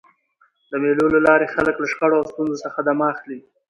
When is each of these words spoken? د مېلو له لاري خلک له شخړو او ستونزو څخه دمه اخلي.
د 0.69 0.71
مېلو 0.83 1.05
له 1.13 1.19
لاري 1.27 1.47
خلک 1.55 1.75
له 1.79 1.87
شخړو 1.91 2.17
او 2.19 2.27
ستونزو 2.31 2.61
څخه 2.65 2.79
دمه 2.87 3.05
اخلي. 3.13 3.39